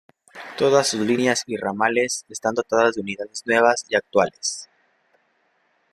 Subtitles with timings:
[0.57, 4.67] Todas sus líneas y ramales están dotadas de unidades nuevas y actuales.